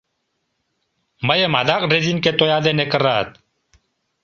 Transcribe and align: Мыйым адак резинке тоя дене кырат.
Мыйым 1.27 1.53
адак 1.61 1.81
резинке 1.91 2.31
тоя 2.39 2.59
дене 2.67 2.85
кырат. 2.91 3.29